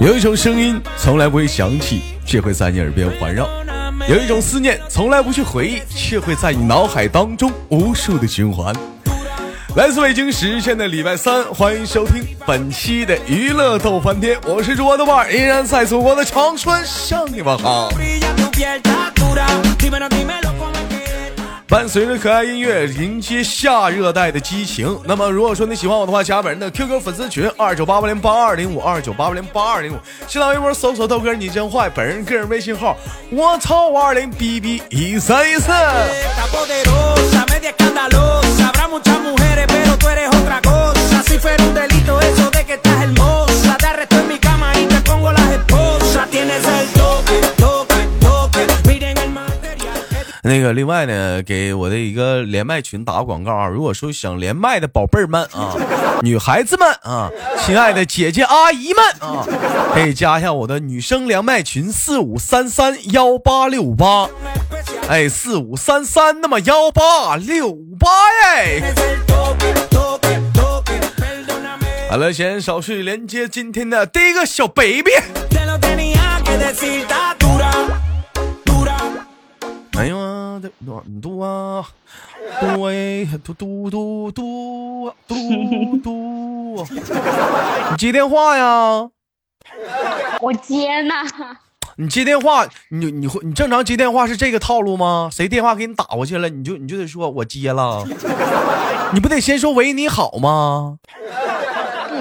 [0.00, 3.46] 有一种声音从来不会响起，却会在你耳边环绕；
[4.08, 8.72] 有一种思念从来不去回忆，却会在你脑海当中无数的循环。
[9.76, 17.90] 来自北京时间的礼拜三，欢迎收听本期的娱乐逗翻天，我是主播豆瓣，依然在祖国的长春向你们好。
[21.68, 24.98] 伴随着可爱音乐，迎接夏热带的激情。
[25.04, 32.96] 那么，如果说你喜欢我的话，加本人的 QQ 粉丝群二九八八零八二零五二九八八零八二零五，新浪微博搜索豆哥你真坏，本人个人微信号
[33.30, 35.70] 我操五二零 B B 一三一四。
[38.88, 41.22] muchas mujeres, pero tú eres otra cosa.
[41.22, 43.37] Si fuera un delito eso de que estás hermosa.
[50.48, 53.66] 那个，另外呢，给我的一个连麦群打个广告啊！
[53.66, 55.76] 如果说想连麦的宝贝儿们啊，
[56.24, 57.30] 女孩子们啊，
[57.66, 59.46] 亲爱的姐姐阿姨们啊，
[59.92, 64.30] 可以加一下我的女生连麦群四五三三幺八六八，
[65.06, 68.08] 哎，四五三三那么幺八六八
[68.56, 68.94] 耶。
[72.08, 75.10] 好了，先稍事连接今天的第一个小 baby。
[79.98, 80.06] 哎
[80.60, 81.84] 的，暖度啊，
[82.60, 85.34] 多哎，嘟嘟嘟嘟嘟
[86.02, 86.86] 嘟，
[87.90, 89.08] 你接电话呀？
[90.40, 91.14] 我接呢。
[92.00, 95.28] 你接电话，你你会你正常接电话是这个套路吗？
[95.32, 98.04] 谁电话给你打过去了，你就你就得说我接了，
[99.12, 100.98] 你不得先说喂你好吗？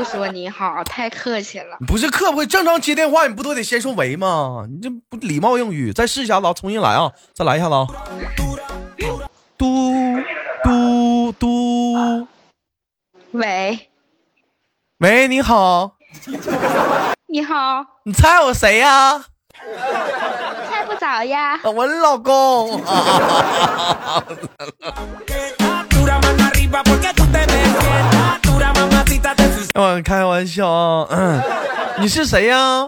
[0.08, 1.77] 不说你好，太客气了。
[1.86, 4.66] 不是客不客气，正常接电话你不都得先说喂吗？
[4.69, 5.91] 你这不礼貌用语。
[5.91, 7.11] 再试一下子，重新来啊！
[7.33, 7.86] 再来一下子啊！
[9.58, 10.23] 嘟
[10.64, 12.27] 嘟嘟，
[13.31, 13.89] 喂，
[14.99, 15.95] 喂，你好，
[17.27, 19.26] 你好，你猜我谁呀？
[20.70, 21.60] 猜不着呀。
[21.64, 22.81] 我老公。
[29.97, 31.41] 我开玩笑啊，嗯，
[31.99, 32.87] 你是谁呀？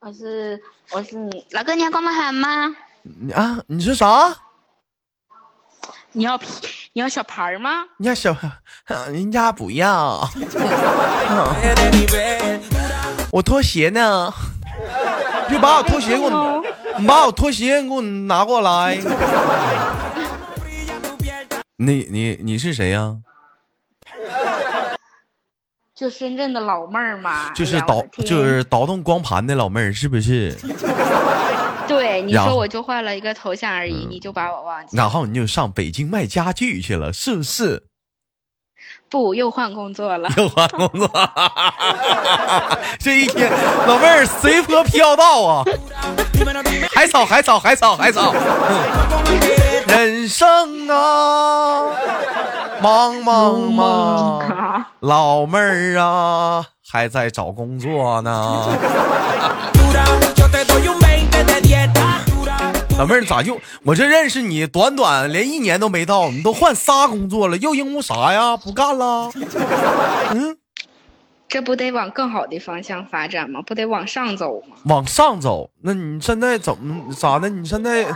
[0.00, 0.60] 我是
[0.92, 2.76] 我是你老哥，你要光芒喊吗？
[3.02, 4.36] 你啊，你是啥？
[6.12, 6.46] 你要皮？
[6.92, 7.84] 你要小牌吗？
[7.96, 8.36] 你要小，
[9.08, 10.28] 人家不要。
[13.32, 14.30] 我拖鞋呢？
[15.48, 16.62] 别把我拖鞋给我，
[16.98, 19.00] 你把我拖鞋给我拿过来。
[21.78, 23.16] 你你你是谁呀？
[26.00, 30.56] 就深圳的老妹儿嘛，就是倒就是倒腾光盘的老妹儿，是不是？
[31.86, 34.96] 对，你说我就换了一个头像而已，你就把我忘记。
[34.96, 37.82] 然后你就上北京卖家具去了，是不是？
[39.10, 40.30] 不，又换工作了。
[40.38, 41.06] 又换工作，
[42.98, 43.52] 这一天
[43.86, 45.62] 老妹儿随波飘荡啊！
[46.94, 48.32] 海草，海草，海草，海草。
[49.86, 51.88] 人生啊。
[52.82, 58.66] 忙忙忙，老妹儿啊，还在找工作呢。
[62.98, 68.56] 老妹儿咋就我这认识你短短连一年都没到，你都换仨工作了，又因为啥呀？
[68.56, 69.30] 不干了？
[70.32, 70.56] 嗯，
[71.48, 73.60] 这不得往更好的方向发展吗？
[73.66, 74.76] 不得往上走吗？
[74.84, 75.70] 往上走？
[75.82, 77.48] 那你现在怎么咋的？
[77.48, 78.06] 你现在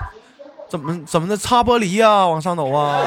[0.69, 2.27] 怎么怎么的擦玻璃呀？
[2.27, 3.01] 往上走啊？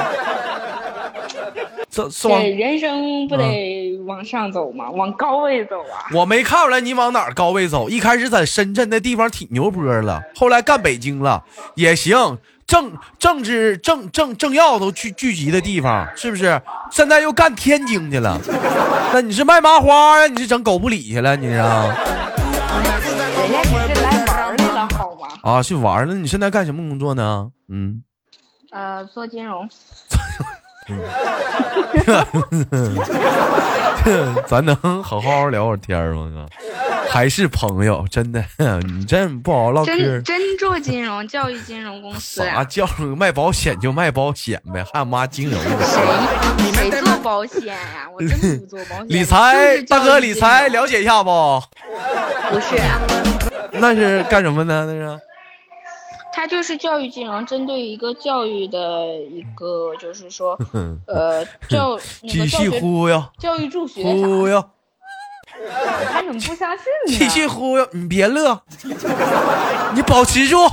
[1.90, 4.90] 这是往人生不得往上走吗？
[4.90, 6.04] 往高位走啊！
[6.14, 7.88] 我没看出来你往哪儿高位走。
[7.88, 11.42] 一开始在深圳那地方挺牛波了，后来干北京了
[11.74, 16.60] 也行，政政治政政政要都聚聚集的地方，是不是？
[16.90, 18.38] 现在又干天津去了，
[19.12, 20.26] 那你是卖麻花呀？
[20.26, 21.34] 你是整狗不理去了？
[21.36, 21.52] 你是？
[21.54, 21.64] 人
[23.52, 25.28] 家你是来玩来了，好吗？
[25.42, 26.14] 啊，去玩了。
[26.14, 27.50] 你现在干什么工作呢？
[27.68, 28.02] 嗯，
[28.70, 29.66] 呃，做金融。
[34.46, 36.30] 咱能好好聊会天吗？
[36.32, 36.46] 哥，
[37.10, 38.42] 还是朋友，真的，
[38.86, 39.94] 你真不好唠嗑。
[39.94, 42.42] 真真做金融，教育金融公司。
[42.44, 45.60] 啥教卖保险就卖保险呗，还妈金融？
[46.58, 47.76] 谁谁做保险呀？
[48.14, 49.08] 我真不做保险。
[49.08, 51.62] 理财大哥，理财了解一下不？
[52.50, 52.80] 不是，
[53.72, 54.86] 那是干什么呢？
[54.86, 55.20] 那是。
[56.32, 60.58] 它就是教育金融，针对一个教育的一个，就是说，
[61.06, 64.64] 呃，教 继续忽悠，教育助学忽悠，
[66.12, 67.18] 还怎么不相信呢？
[67.18, 68.62] 继续忽悠，你别乐，
[69.94, 70.68] 你保持住，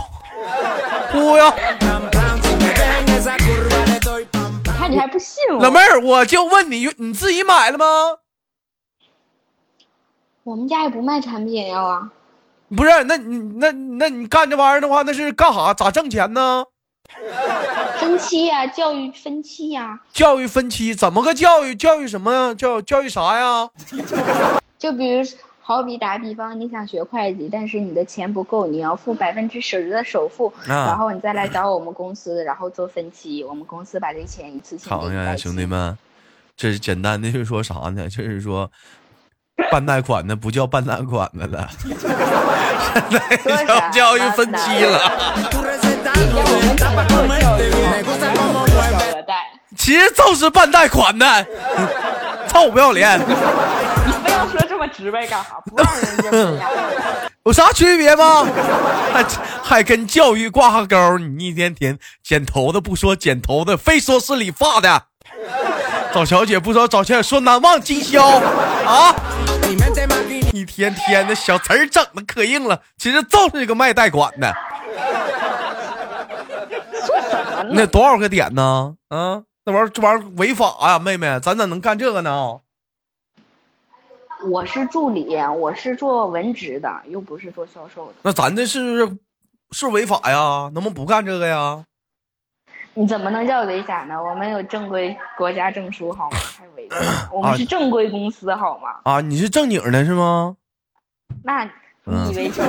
[1.12, 1.52] 忽悠。
[4.78, 5.63] 看你还不信我？
[5.63, 7.86] 老妹儿，我就问你，你自己买了吗？
[10.44, 12.12] 我们家也不卖产品呀，啊。
[12.75, 15.74] 不是，那你那那你干这玩意儿的话，那是干啥？
[15.74, 16.66] 咋挣钱呢？
[18.00, 20.00] 分期呀，教育分期呀。
[20.12, 21.74] 教育分期怎么个教育？
[21.75, 22.54] 教育什么呀？
[22.54, 23.69] 教教育啥呀？
[24.77, 25.24] 就比如，
[25.62, 35.98] 好比打比方，你想学会计，但是你的钱不够，你要付百分之十的首付，然后你再来找我们公司，然后做分期，我们公司把这钱一次性好呀，兄弟们，
[36.57, 38.10] 这是简单的，就是说啥呢？
[38.10, 38.69] 就是说。
[39.72, 41.69] 办贷款的不叫办贷款的了，
[43.44, 45.12] 现在教育分期了。
[49.77, 51.45] 其实就是办贷款的，
[52.48, 53.19] 臭不要脸！
[53.19, 53.25] 你
[54.24, 55.57] 非要说这么直白干啥？
[55.66, 56.66] 不让人家
[57.44, 58.48] 有啥区别吗？
[59.13, 59.25] 还
[59.62, 61.18] 还跟教育挂上钩？
[61.19, 65.04] 你一天天剪头的不说剪头的，非说是理发的。
[66.13, 68.25] 找小姐不说找小姐，说难忘今宵
[68.88, 69.13] 啊！
[70.56, 74.56] 一天天的小词儿整的可硬了，其实就是个卖贷款的。
[77.72, 78.96] 那多少个点呢？
[79.10, 82.60] 啊，那玩意儿这玩意儿违法呀，妹妹，咱咋能干这个呢？
[84.50, 88.13] 我是助理，我是做文职的，又不是做销售的。
[88.22, 89.18] 那咱这是
[89.72, 90.69] 是违法呀？
[90.74, 91.84] 能不能不干这个呀？
[92.98, 94.16] 你怎么能叫违法呢？
[94.24, 96.38] 我们有正规国家证书，好吗？
[96.58, 96.96] 还违法？
[97.30, 98.88] 我们是正规公司，好吗？
[99.04, 100.56] 啊，你是正经的是吗？
[101.44, 101.66] 那
[102.06, 102.62] 你以为是？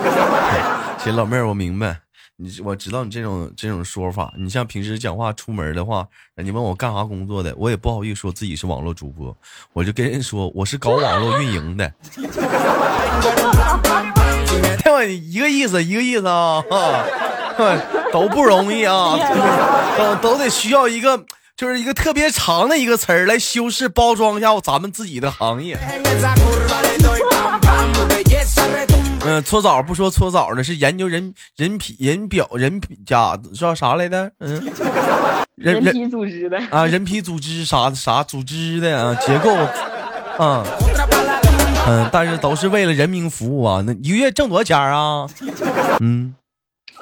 [0.99, 2.01] 行，老妹儿，我明白，
[2.37, 4.35] 你我知道你这种这种说法。
[4.37, 9.37] 你像平时讲话出门的话，你问我干啥工作的，我也不好意思说自己是网络主播，
[9.73, 11.89] 我就跟人说我是搞网络运营的。
[14.83, 16.65] 对，一个意思，一个意思啊。
[18.13, 19.17] 都不容易啊，
[19.99, 21.25] 都都得需要一个，
[21.57, 25.79] 就是一个特别长的一个词儿来修饰包装一下咱们自己的行业。
[29.29, 34.31] 嗯，搓澡不说搓澡的，是研究人人皮人表人皮甲叫啥来的？
[34.39, 34.73] 嗯，
[35.57, 39.53] 人皮组织的啊，人皮组织啥啥组织的啊，结构
[40.39, 40.65] 啊，
[41.89, 43.83] 嗯，但是都是为了人民服务啊。
[43.85, 45.27] 那一个月挣多少钱啊？
[46.01, 46.33] 嗯。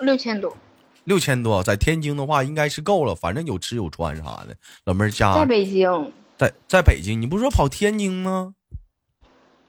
[0.01, 0.57] 六千多，
[1.05, 4.57] 六千多，在天津的话应该是够了，反正有吃有穿啥的。
[4.85, 8.55] 老妹儿家在北京，在在北京，你不是说跑天津吗？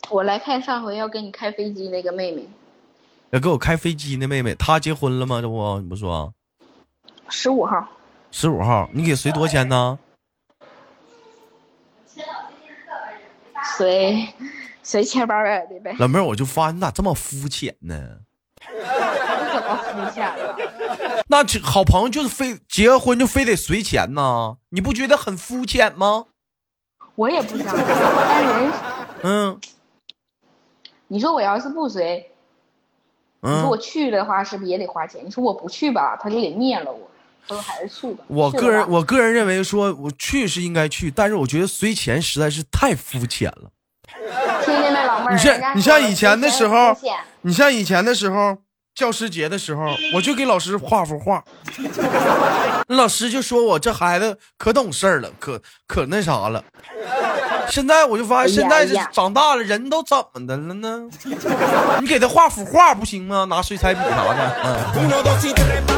[0.09, 2.47] 我来看上回要给你开飞机那个妹妹，
[3.31, 5.41] 要给我开飞机那妹妹，她结婚了吗？
[5.41, 6.33] 这不你不说？
[7.29, 7.87] 十五号，
[8.31, 9.97] 十五号，你给随多少钱呢？
[13.77, 14.27] 随
[14.83, 15.95] 随千八百的呗。
[15.99, 18.19] 老妹儿，我就发现你咋这么肤浅呢？
[21.27, 24.57] 那好朋友就是非结婚就非得随钱呢？
[24.69, 26.25] 你不觉得很肤浅吗？
[27.15, 28.71] 我也不想，但人，
[29.23, 29.59] 嗯，
[31.07, 32.29] 你说我要是不随，
[33.41, 35.21] 你说我去的话是不是也得花钱？
[35.25, 37.09] 你说我不去吧，他就得灭了我。
[37.47, 38.25] 他说还是去吧。
[38.27, 43.71] 我个人我个人认为说我去是应该去，但是我觉得随钱实在是太肤浅了。
[44.63, 45.33] 听见没，老妹儿？
[45.33, 46.93] 你像你像以前的时候，
[47.41, 48.57] 你像以前的时候。
[48.95, 51.43] 教师节的时候，我就给老师画幅画，
[52.87, 56.63] 老师就说我这孩子可懂事儿了，可可那啥了。
[57.69, 61.01] 现在我就发现，现在这长大了，人都怎么的了呢？
[61.99, 63.45] 你给他画幅画不行吗？
[63.49, 65.94] 拿水彩笔啥的，嗯。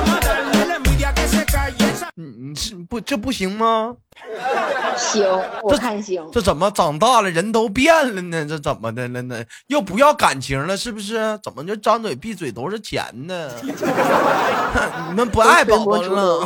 [2.16, 3.96] 你你是不这不行吗？
[4.98, 5.24] 行，
[5.62, 6.28] 我看行。
[6.32, 8.46] 这怎么长大了人都变了呢？
[8.48, 9.44] 这怎么的了呢？
[9.68, 11.38] 又不要感情了是不是？
[11.44, 13.52] 怎么就张嘴闭嘴都是钱呢？
[15.10, 16.46] 你们不爱宝宝了？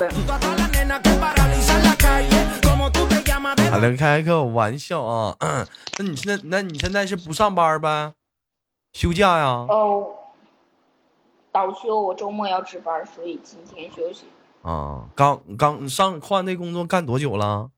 [3.71, 5.37] 好了，开个玩笑啊。
[5.97, 8.13] 那你现在那你现在是不上班呗？
[8.91, 9.45] 休假呀？
[9.69, 10.07] 哦，
[11.53, 14.25] 倒休，我周末要值班，所以今天休息。
[14.61, 17.69] 啊，刚刚上换那工作干多久了？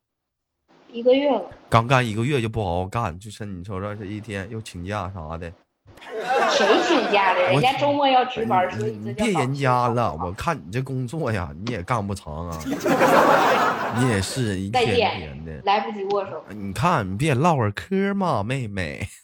[0.92, 1.42] 一个月了。
[1.70, 5.52] 刚干一个月就不好好干，就是你瞅瞅这一天又请假啥的。
[6.52, 7.42] 谁请假的？
[7.42, 10.14] 人家周末要值班，所以你别人家了。
[10.14, 12.60] 我看你这工作呀，你也干不长啊。
[13.98, 16.44] 你也是一天天的，来不及握手。
[16.50, 19.08] 你看，你别唠会嗑嘛，妹妹。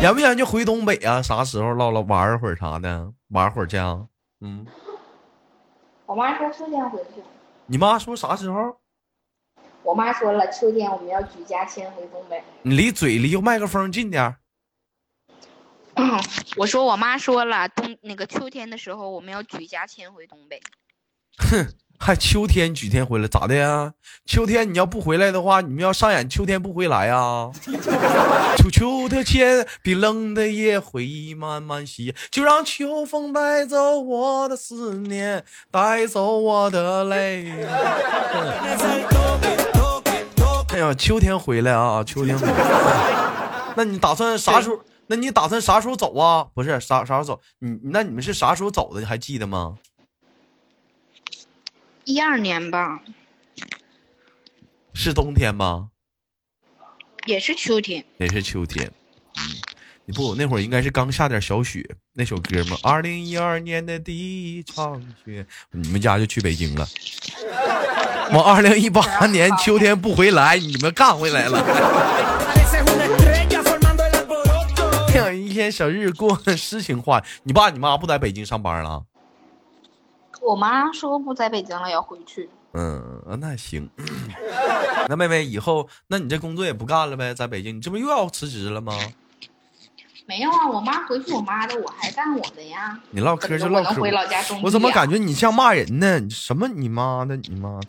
[0.00, 1.22] 想不想就回东北啊？
[1.22, 3.12] 啥时候唠唠玩会儿啥的？
[3.32, 4.06] 玩会儿去啊？
[4.40, 4.66] 嗯。
[6.06, 7.22] 我妈说秋天回去。
[7.66, 8.76] 你妈说啥时候？
[9.82, 12.42] 我妈说了，秋天我们要举家迁回东北。
[12.62, 14.36] 你离嘴离麦克风近点。
[16.56, 20.60] 我说我妈说了，冬那个秋天的时候我们要举家迁回东北。
[21.38, 21.66] 哼，
[21.98, 23.92] 还秋天几天回来咋的呀？
[24.26, 27.50] 秋天你要不回来的话，你们要上演秋天不回来啊？
[28.56, 37.52] 秋秋的天，冰冷的夜，回忆慢慢袭，就让秋风带走我的思念，带走我的泪。
[40.72, 42.54] 哎呀，秋天回来啊，秋天回来。
[43.76, 44.78] 那你打算啥时候？
[45.08, 46.46] 那你打算啥时候走啊？
[46.54, 47.40] 不是啥啥时候走？
[47.58, 49.00] 你那你们是啥时候走的？
[49.00, 49.76] 你还记得吗？
[52.04, 53.00] 一二年吧。
[54.94, 55.90] 是冬天吗？
[57.26, 58.04] 也是秋天。
[58.18, 58.90] 也是秋天。
[59.36, 59.42] 嗯，
[60.04, 62.76] 你不那会儿应该是刚下点小雪，那首歌吗？
[62.82, 66.86] 二零一二年的第一场雪，你们家就去北京了。
[68.32, 71.62] 我二零一八年秋天不回来，你们干回来了。
[75.32, 79.04] 一天小日子过诗情画，你爸你妈不在北京上班了？
[80.42, 82.50] 我妈说不在北京了，要回去。
[82.74, 83.88] 嗯，那行。
[85.08, 87.32] 那妹妹以后，那你这工作也不干了呗？
[87.34, 88.92] 在北京，你这不又要辞职了吗？
[90.24, 92.96] 没有啊，我妈回去我妈的，我还干我的呀。
[93.10, 94.00] 你唠嗑就唠嗑。
[94.00, 96.30] 回老家我怎么感觉你像骂人呢？
[96.30, 97.80] 什么你妈的你妈？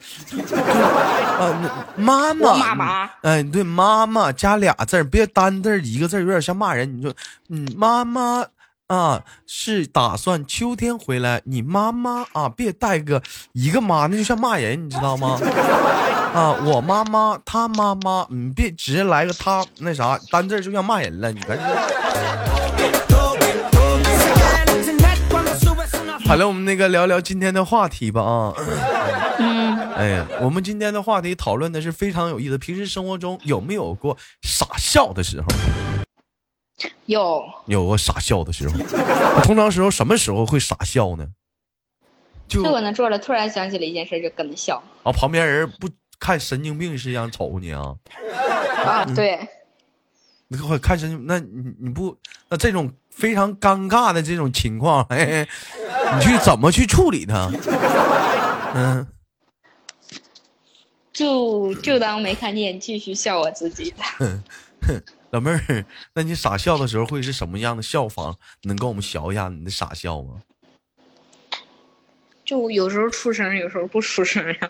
[1.39, 2.55] 啊，妈妈。
[2.55, 3.10] 妈妈。
[3.22, 6.98] 哎，对，妈妈加俩字别单字一个字有点像骂人。
[6.98, 7.13] 你说，
[7.50, 8.43] 嗯，妈妈
[8.87, 11.41] 啊，是打算秋天回来。
[11.45, 13.23] 你妈妈啊，别带个
[13.53, 15.39] 一个妈，那就像骂人，你知道吗？
[16.33, 21.65] 啊，我妈妈，她妈妈，你别直接来个她那啥单字就像骂人了，你赶紧。
[26.25, 28.53] 好了，我们那个聊聊今天的话题吧啊。
[29.39, 29.91] 嗯。
[29.93, 32.57] 哎呀，我们今天的话题讨论的是非常有意思。
[32.57, 35.47] 平时生活中有没有过傻笑的时候？
[37.06, 37.44] 有。
[37.65, 38.77] 有过傻笑的时候。
[39.44, 41.27] 通常时候什么时候会傻笑呢？
[42.48, 44.84] 就搁那坐着，突然想起了一件事，就跟着笑。
[45.03, 45.89] 啊，旁边人不。
[46.20, 47.96] 看神经病是一样瞅你啊！
[48.86, 49.46] 啊，对，
[50.48, 55.46] 你快看神经，那你你不那这种非常尴尬的这种情况，哎，
[56.15, 57.51] 你去怎么去处理它？
[58.74, 59.06] 嗯，
[61.12, 63.98] 就就当没看见，继续笑我自己的。
[65.33, 68.35] 老妹儿，那你傻笑的时候会是什么样的笑法？
[68.63, 70.35] 能跟我们学一下你的傻笑吗？
[72.45, 74.69] 就有时候出声，有时候不出声呀。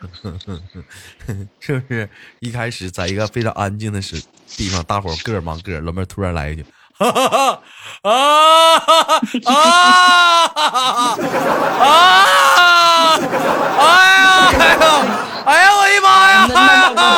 [1.60, 4.24] 是不是一开始在一个非常安静的时
[4.55, 6.65] 地方，大伙儿各忙各，老妹儿突然来一句，
[7.00, 7.51] 啊啊
[8.03, 8.13] 啊
[9.46, 9.60] 啊！
[13.84, 14.79] 哎呀哎呀
[15.46, 15.75] 哎呀！
[15.75, 16.48] 我的妈呀！
[16.55, 17.12] 哎呀！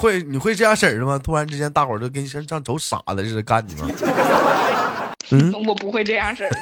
[0.00, 1.18] 会你会这样式儿的吗？
[1.18, 3.86] 突然之间，大伙儿都跟像像走傻了似的干你吗？
[5.30, 6.50] 嗯，我不会这样式儿。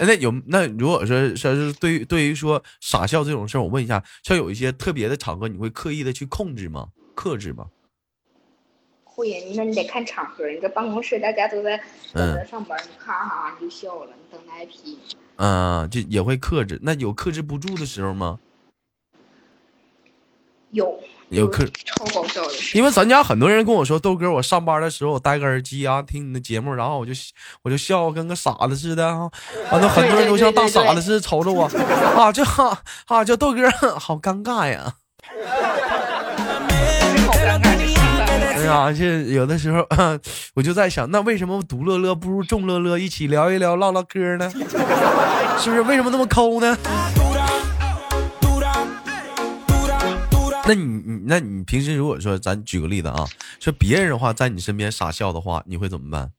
[0.00, 6.88] 那有那如果说说是对于对于说傻笑这种事儿，我问一下，像有一些特别的场合，你会刻意的去控制吗？
[7.14, 7.66] 克制吗？
[9.04, 10.48] 会，那你得看场合。
[10.48, 11.78] 你这办公室大家都在
[12.14, 14.98] 等着上班，你咔咔你就笑了，你等挨批。
[15.40, 16.78] 嗯，就也会克制。
[16.82, 18.38] 那有克制不住的时候吗？
[20.70, 21.00] 有。
[21.30, 27.12] 有克超搞笑的，因为咱家很多人跟我说，豆哥，我上班的时候我戴个耳机啊，听你的节目，然后我就
[27.62, 29.30] 我就笑，跟个傻子似的啊。
[29.70, 31.66] 完了，很多人都像大傻子似的瞅着我
[32.18, 34.96] 啊，就哈啊，叫豆哥，好尴尬呀。
[38.70, 39.84] 哎呀，这有的时候
[40.54, 44.48] 我就在想，那为什么独乐乐不如众乐乐，一起聊一聊，唠唠嗑呢？
[45.58, 45.82] 是不是？
[45.82, 46.78] 为什么那么抠呢？
[50.66, 53.26] 那你你那你平时如果说咱举个例子啊，
[53.58, 56.30] 说别人的话在你身边傻笑的话，你会怎么办？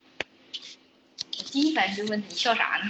[1.51, 2.89] 第一反应就问你笑啥呢？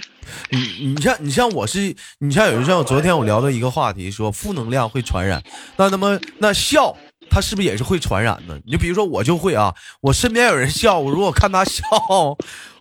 [0.50, 5.42] 你你像你像我是你像有人像我昨天我聊的一个话题，说负能量会传染，
[5.76, 6.96] 那他妈那笑
[7.30, 8.60] 他是不是也是会传染的？
[8.64, 11.82] 你就比如说我就会啊，我身边有人笑，我如果看他笑，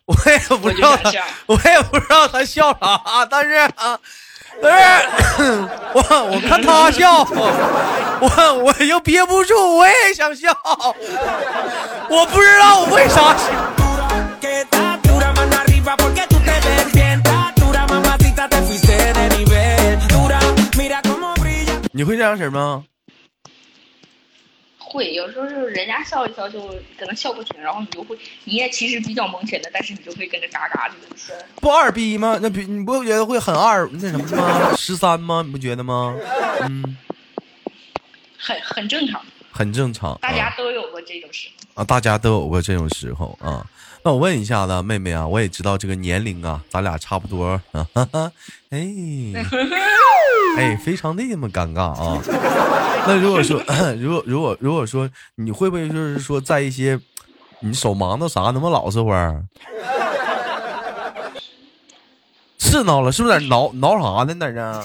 [0.06, 1.12] 我也不知道他，
[1.46, 3.98] 我也不知道他笑啥，但是啊。
[4.62, 6.02] 但是我，
[6.34, 7.24] 我看他笑，
[8.20, 10.54] 我我又憋不住，我也想笑，
[12.10, 13.46] 我不知道我为啥笑。
[21.94, 22.84] 你会这样式吗？
[24.92, 26.68] 会有时候就是人家笑一笑就
[27.00, 31.34] 可能笑不停，然后你就会你也其实比较蒙圈的，但是你就会跟着嘎嘎的笑。
[31.56, 32.38] 不二逼吗？
[32.42, 34.76] 那比你不觉得会很二那什么吗？
[34.76, 35.42] 十三吗？
[35.46, 36.16] 你不觉得吗？
[36.64, 36.98] 嗯，
[38.38, 40.18] 很很正常，很正常。
[40.22, 43.66] 大家都有过这种时候啊，大家都有过这种时候啊。
[44.04, 47.86] 那我问一下子，妹妹啊，我也知道这个年龄啊，咱俩差不多啊。
[47.94, 48.32] 哈 哈
[48.72, 48.88] 哎，
[50.58, 52.20] 哎，非常的那么尴尬啊。
[53.06, 53.62] 那如果说，
[54.00, 57.00] 如果如果如果说，你会不会就是说，在一些
[57.60, 59.44] 你手忙的啥，能不能老实会儿？
[62.58, 64.34] 是挠了，是不是在挠挠啥呢？
[64.40, 64.82] 在这？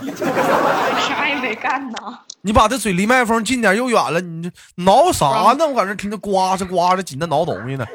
[1.00, 1.96] 啥也没干呢。
[2.42, 4.20] 你把这嘴离麦克风近点，又远了。
[4.20, 5.66] 你这挠啥呢？
[5.66, 7.86] 我搁这听着刮着刮着，紧着挠东西呢。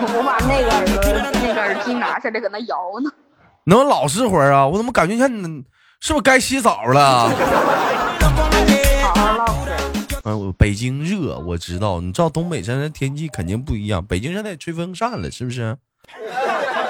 [0.00, 0.94] 我把那个耳朵
[1.42, 3.10] 那个耳机拿下来，搁那摇呢。
[3.64, 4.66] 能老实会儿啊？
[4.66, 5.64] 我怎么感觉像你？
[6.00, 7.28] 是不是该洗澡了？
[10.24, 12.00] 嗯， 北京热，我知道。
[12.00, 14.04] 你知道东北现在天气肯定不一样。
[14.04, 15.76] 北京现在吹风扇了，是不是？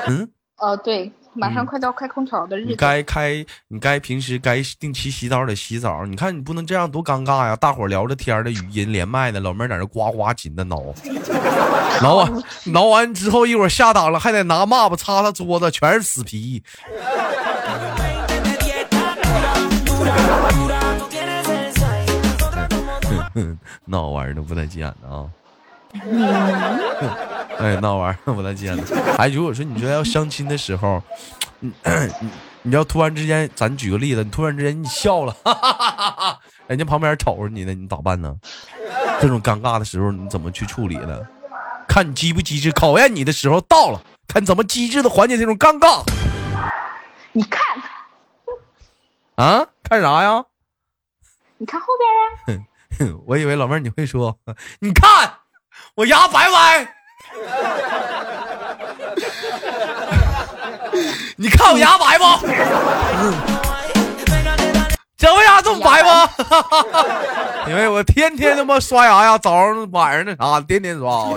[0.08, 0.30] 嗯。
[0.58, 1.10] 哦，对。
[1.34, 6.04] 马上快到开空调的日子，你该开，你该平时该定期洗澡得洗澡。
[6.04, 7.54] 你看你不能这样，多尴尬呀！
[7.54, 10.82] 大伙聊着天的语音连麦的，老妹儿在那呱呱紧的挠，
[12.02, 16.62] 挠完挠完之后，一会儿下档了，还得拿抹布擦擦桌子，全是死皮。
[23.84, 25.24] 那玩意儿都不带急眼的啊！
[27.58, 28.82] 哎，那玩意儿不带见的。
[29.16, 31.02] 哎，如果说你说要相亲的时候，
[31.60, 31.72] 你
[32.20, 32.30] 你
[32.62, 38.34] 你要突然之间，咱举个例子，你突然之间你笑了，哈哈哈哈人家旁边瞅着你呢，你咋办呢？
[39.20, 41.18] 这种尴尬的时候你怎么去处理呢？
[41.88, 46.02] 看你机不机智，考验你的时候到了，看怎么机智的缓解这种尴尬。
[47.32, 47.60] 你看，
[49.36, 50.44] 啊，看啥呀？
[51.56, 51.86] 你看后
[52.46, 52.64] 边呀。
[53.26, 54.38] 我以为老妹儿你会说，
[54.80, 55.37] 你看
[55.98, 56.94] 我牙白白。
[61.34, 62.46] 你看我牙白不？
[65.16, 66.08] 这为啥这么白不？
[67.68, 71.30] 因为我天天他妈刷牙呀，早上晚上那啥，天天刷。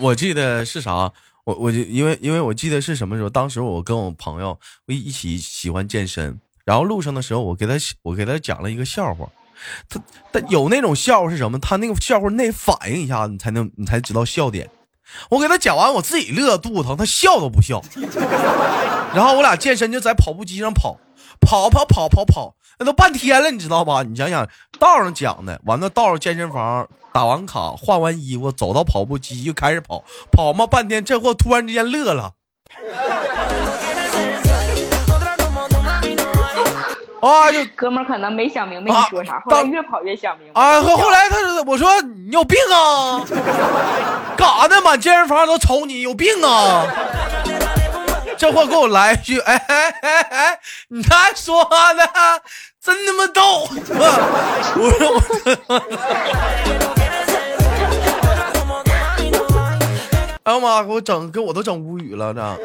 [0.00, 0.90] 我记得是啥？
[1.44, 3.30] 我我就因为因为我记得是什么时候？
[3.30, 6.40] 当时我跟我朋友我一起喜欢健身。
[6.64, 9.28] 然后路上的时候，我给他我给他讲了一个笑话，
[9.88, 10.00] 他
[10.32, 11.58] 他有那种笑话是什么？
[11.58, 14.70] 他那个笑话你得反应一下，你才能你才知道笑点。
[15.28, 17.82] 我给他讲完，我自己乐肚子疼，他笑都不笑。
[19.12, 20.98] 然后我俩健身就在跑步机上跑，
[21.40, 24.02] 跑跑跑跑跑，那都半天了，你知道吧？
[24.04, 24.48] 你想想，
[24.78, 32.32] 道上讲的，完了道上健身房打完卡换完衣服，走到跑步机又开始跑，跑嘛半天，这货突然之间乐了。
[37.22, 37.52] 啊！
[37.52, 40.60] 就哥们儿可能没想明白你说啥，后来越跑越想明白。
[40.60, 40.82] 啊！
[40.82, 43.22] 后后来他我说你有病啊！
[44.36, 44.80] 干啥呢？
[44.82, 46.84] 满健身房都瞅你，有病啊！
[48.36, 50.58] 这货给我来一句：哎哎哎哎，
[50.88, 52.42] 你还说的？
[52.80, 53.68] 真他妈逗！
[54.74, 55.20] 我说我。
[60.42, 60.82] 哎呀妈！
[60.82, 62.34] 给我整，给我都整无语了。
[62.34, 62.58] 这，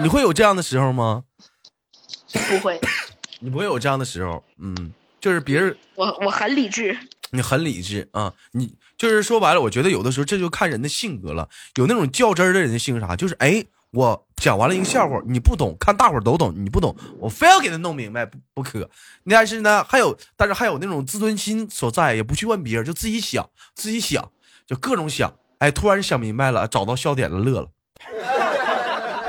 [0.00, 1.24] 你会有这样的时候吗？
[2.48, 2.80] 不会。
[3.40, 6.96] 你不会有这样的时候，嗯，就是别人，我我很理智，
[7.30, 11.48] 你很理智啊，你就是说白了，我觉得有的时候这就看人的性格了。
[11.74, 18.88] 有那种较真儿的人的性格啥，就是哎，我讲完了一个笑话，你不懂，看大伙儿都懂，你不懂，我非要给他弄明白不不可。
[19.28, 24.30] 但是呢，还有，但是还有那种自尊心所在，也不去问别人，就自己想，自己想，
[24.66, 27.68] 就各种想，哎，突然想明白了，找到笑点了，乐了。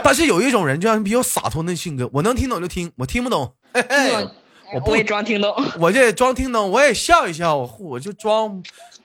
[0.03, 3.55] 但是有一种人，就像比较洒脱的性格，我能听懂就听，我听不懂。
[4.73, 8.61] 我不会装听懂， 我这装听懂，我也笑一笑，我我就装，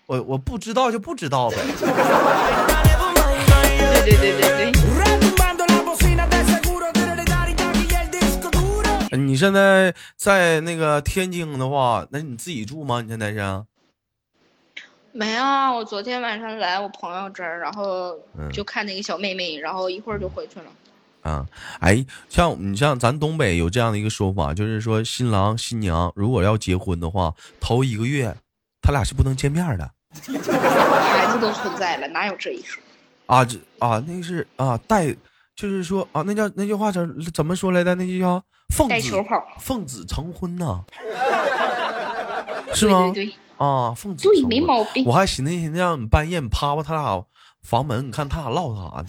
[0.07, 1.57] 我我不知道就不知道呗。
[4.05, 4.73] 对对对对对。
[9.15, 13.01] 你现在在那个天津的话，那你自己住吗？
[13.01, 13.65] 你现在是？
[15.13, 18.19] 没啊，我昨天晚上来我朋友这儿，然后
[18.53, 20.67] 就看那个小妹妹，然后一会儿就回去了。
[21.23, 21.47] 啊，
[21.81, 28.37] 哎，像你像咱东北有这样的一个说法，就是说新郎新娘如果要结婚的话，头一个月
[28.81, 29.91] 他俩是不能见面的。
[30.23, 32.83] 孩子都存在了，哪有这一说？
[33.27, 35.17] 啊，这啊，那是啊，带，
[35.57, 37.95] 就是说啊，那叫那句话怎怎么说来的？
[37.95, 38.43] 那就叫
[38.75, 39.25] 奉子
[39.59, 40.83] 奉子成婚呐，
[42.75, 43.11] 是吗？
[43.15, 45.05] 对对对，啊，奉子对，没毛病。
[45.07, 47.25] 我还寻思寻思让你半夜你趴趴他俩
[47.63, 49.07] 房门，你看他俩唠啥呢？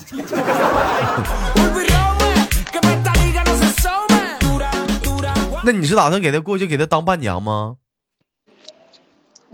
[5.65, 7.77] 那你是打算给他过去给他当伴娘吗？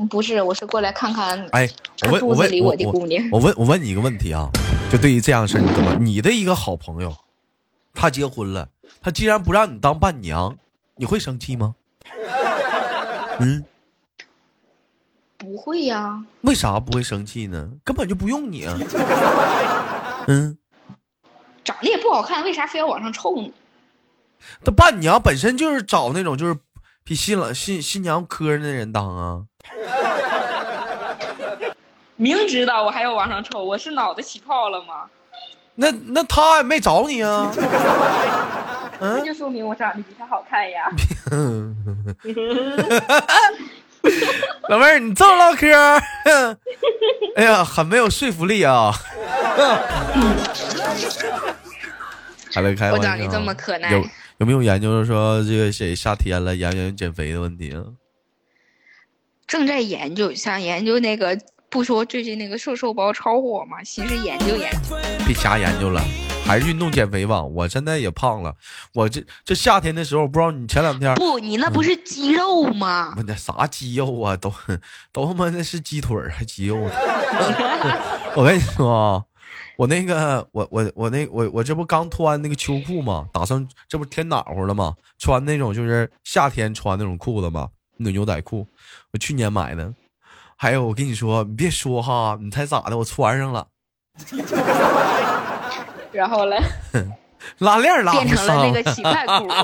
[0.09, 1.45] 不是，我是过来看看。
[1.51, 1.69] 哎，
[2.03, 2.75] 我问，我问，我
[3.31, 4.49] 我问，我问你一个问题啊，
[4.89, 5.93] 就对于这样的事，你怎么？
[5.99, 7.13] 你的一个好朋友，
[7.93, 8.69] 他结婚了，
[9.01, 10.57] 他既然不让你当伴娘，
[10.95, 11.75] 你会生气吗？
[13.39, 13.63] 嗯，
[15.37, 16.23] 不会呀。
[16.41, 17.69] 为啥不会生气呢？
[17.83, 18.79] 根本就不用你啊。
[20.27, 20.57] 嗯，
[21.63, 23.51] 长得也不好看，为啥非要往上凑呢？
[24.63, 26.57] 那伴娘本身就是找那种就是
[27.03, 29.43] 比新郎新新娘磕碜的人当啊。
[32.15, 35.05] 明知道我还要往上抽，我是脑袋起泡了吗？
[35.75, 37.51] 那那他也没找你啊？
[38.99, 40.91] 那就说明我长得比他好看呀。
[44.67, 45.67] 老妹儿，你这么唠嗑，
[47.37, 48.91] 哎呀，很没有说服力啊。
[52.53, 52.97] 还来开玩笑。
[52.97, 53.89] 我长得这么可爱。
[54.39, 57.83] 有有没有研究说这个谁夏天了，研究减肥的问题啊？
[59.45, 61.39] 正在研究，想研究那个。
[61.71, 63.83] 不说最近那个瘦瘦包超火吗？
[63.83, 66.01] 其实研究研究，别瞎研究了，
[66.43, 67.43] 还是运动减肥吧。
[67.43, 68.55] 我现在也胖了，
[68.95, 73.13] 我这这夏天的时候，不知道你前两天不，你那不是肌肉吗？
[73.15, 74.51] 我 那啥肌肉啊，都
[75.13, 76.91] 都他妈那是鸡腿还肌肉呢。
[78.35, 79.23] 我跟你说啊，
[79.79, 83.25] 我那个我我我那我我这不刚脱完那个秋裤吗？
[83.31, 84.93] 打算这不天暖和了吗？
[85.17, 88.67] 穿那种就是夏天穿那种裤子嘛，那牛仔裤，
[89.13, 89.93] 我去年买的。
[90.57, 92.97] 还有，我跟你说，你别说哈，你猜咋的？
[92.97, 93.65] 我穿上了，
[96.11, 96.59] 然后嘞，
[97.59, 99.47] 拉链拉变成了那个乞丐裤。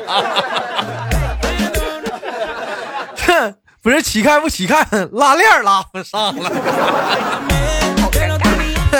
[3.28, 6.49] 哼，不是乞丐不乞丐，拉链拉不上了。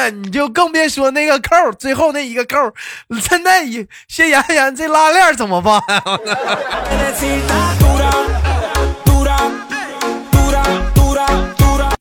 [0.10, 2.58] 你就更别说那个扣，最后那一个扣，
[3.20, 3.66] 现在
[4.08, 5.82] 先研研这拉链怎么办？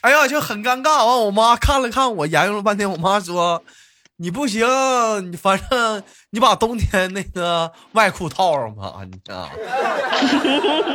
[0.03, 1.07] 哎呀，就很尴尬。
[1.07, 2.91] 完，我妈看了看我，研究了半天。
[2.91, 3.63] 我妈说
[4.17, 4.65] ：“你不行，
[5.33, 9.51] 你反正你把冬天那个外裤套上吧。” 你啊，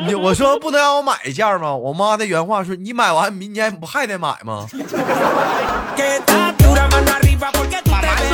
[0.08, 1.76] 你我说不能让我买一件吗？
[1.76, 4.80] 我妈的原话是：“你买完明年不还得买吗？”说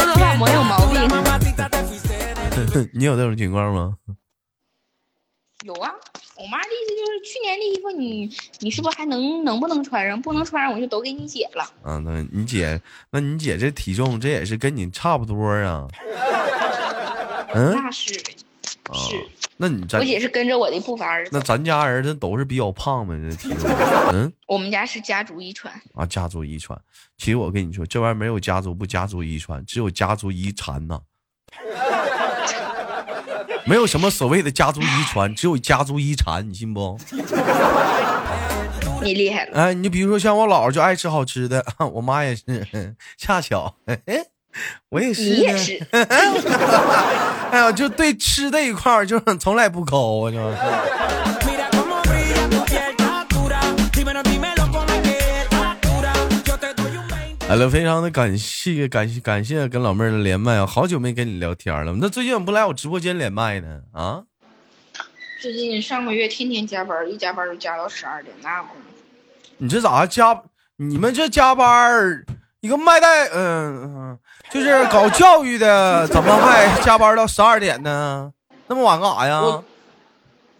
[0.05, 1.07] 的话没有毛病。
[2.93, 3.93] 你有这种情况吗？
[5.65, 5.91] 有啊。
[6.37, 10.21] 我妈的意思就是，去年的衣服你你是不是还能能不能穿上？
[10.21, 11.63] 不能穿上我就都给你姐了。
[11.81, 15.87] 啊，那你姐，那你姐这体重这也是跟你差不多啊。
[17.53, 19.25] 嗯，那是是。
[19.57, 21.17] 那你咱我姐是跟着我的步伐。
[21.31, 23.69] 那咱家儿子都是比较胖呗，这体重。
[24.11, 25.73] 嗯， 我们家是家族遗传。
[25.93, 26.77] 啊，家族遗传。
[27.17, 30.99] 其实我跟你说，这玩意儿没有家族不家族遗传，只有家族遗产呐。
[33.65, 36.97] 没有什么所谓的家族遗传，只有家族遗产，你信不？
[39.01, 39.57] 你厉害了！
[39.59, 43.99] 哎，你比如说像我姥姥就爱吃好吃的， 我妈也是， 恰巧，哎
[44.89, 45.85] 我也是，你也是。
[47.51, 50.37] 哎呀，就对吃这一块儿就从来不抠，就。
[57.47, 60.65] 好了，非常的感谢，感谢，感谢跟老妹儿的连麦啊！
[60.65, 63.81] 好久没跟你聊天了，那最近怎么不来我直播间连麦呢？
[63.93, 64.23] 啊？
[65.39, 68.81] 最近上个月天天加班，一加班就加到十二点，那功夫。
[69.57, 70.41] 你这咋加？
[70.77, 72.25] 你们这加班，
[72.61, 78.33] 一个卖带，嗯嗯，就是搞教育的，怎么还加班到十二点呢？
[78.67, 79.61] 那么晚干啥呀？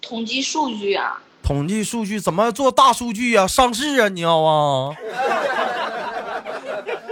[0.01, 1.19] 统计数据啊。
[1.41, 3.47] 统计数据怎么做大数据啊？
[3.47, 4.95] 上市啊，你要啊？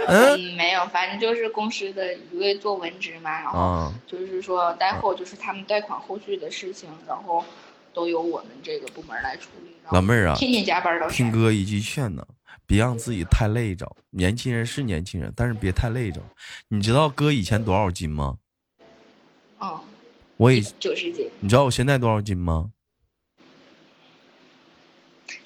[0.06, 7.44] 嗯，没有，反正就是公司的一位做文职嘛，然后就是说贷后就是他们贷款后续的事情，然后
[7.92, 9.70] 都由我们这个部门来处理。
[9.90, 12.26] 老妹儿啊，天天加班到听哥一句劝呢，
[12.66, 13.90] 别让自己太累着。
[14.10, 16.20] 年轻人是年轻人，但是别太累着。
[16.68, 18.38] 你知道哥以前多少斤吗？
[19.58, 19.80] 哦，
[20.36, 21.30] 我也九十斤。
[21.40, 22.70] 你知道我现在多少斤吗？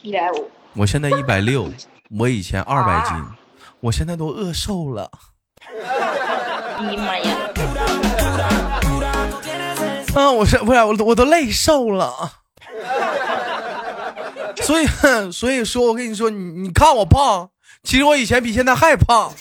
[0.02, 0.50] 一百五。
[0.74, 1.68] 我现在一百六，
[2.10, 3.37] 我以前二百斤。
[3.80, 5.08] 我现在都饿瘦了，
[6.78, 7.36] 哎呀妈呀！
[10.14, 12.12] 啊，我是不是我我都累瘦了？
[14.62, 14.86] 所以
[15.30, 17.50] 所以说我跟你说，你你看我胖。
[17.84, 19.32] 其实我以前比现在还胖，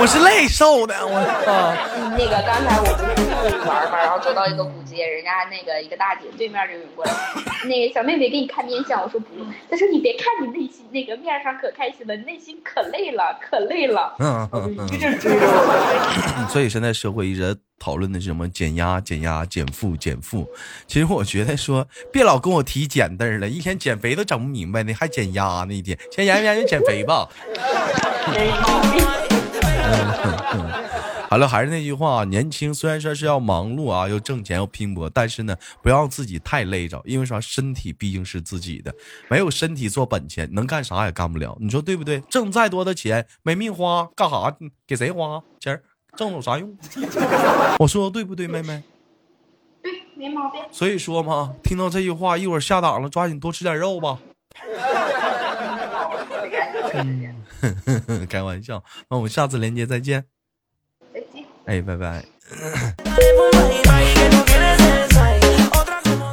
[0.00, 0.94] 我是累瘦的。
[1.06, 1.76] 我啊，
[2.18, 7.12] 那个刚才我不是去玩嘛，然后走到一个古街，人家那个一个大姐对面就涌过来，
[7.68, 9.46] 那个小妹妹给你看面相，我说不用。
[9.70, 14.16] 她说你别看你内心那个面上可开心了，内心可累了，可累了。
[14.18, 14.88] 嗯嗯嗯。
[16.50, 20.48] 所以现在社会一直讨论的是什么减压、减压、减负、减负。
[20.86, 27.28] 其实我觉得说，别老跟我提减字了，一天减肥都整不明白呢，还减压呢，一天先研究研究减肥吧。
[31.28, 37.40] 好了，还是那句话，年轻虽然说是要忙碌啊，要挣钱，要拼搏，但是呢，不要自己太累着，因为啥？
[37.40, 38.94] 身体毕竟是自己的，
[39.28, 41.56] 没有身体做本钱，能干啥也干不了。
[41.58, 42.20] 你说对不对？
[42.30, 44.54] 挣再多的钱没命花，干啥？
[44.86, 45.80] 给谁花钱？
[46.16, 46.76] 挣有啥用？
[47.80, 48.82] 我说的对不对，妹妹？
[49.82, 50.60] 对，没毛病。
[50.70, 54.18] 所以说嘛，听到这句话，一会儿下档了，抓紧多吃点肉吧。
[58.28, 60.24] 开玩笑，那我们下次连接再见。
[61.14, 62.24] 再见哎，拜拜。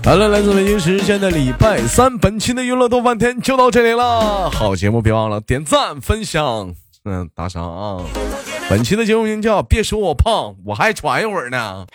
[0.04, 4.50] 好了，来自北京时间的礼拜三，本期的娱乐豆半天就到这里了。
[4.50, 6.74] 好节目，别忘了点赞、分享，
[7.06, 8.04] 嗯，打赏啊。
[8.70, 11.88] 本期的节目名叫别说我胖我还喘一会儿呢。